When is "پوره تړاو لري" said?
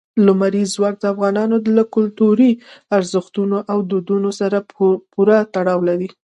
5.13-6.09